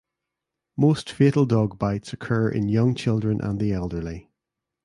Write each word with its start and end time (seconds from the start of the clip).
Most 0.75 1.11
fatal 1.11 1.45
dog 1.45 1.77
bites 1.77 2.11
occur 2.11 2.49
in 2.49 2.69
young 2.69 2.95
children 2.95 3.39
and 3.39 3.59
the 3.59 3.71
elderly. 3.71 4.31